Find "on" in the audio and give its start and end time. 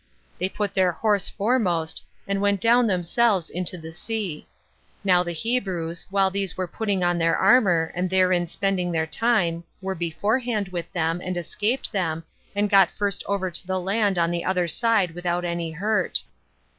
7.03-7.19, 14.17-14.31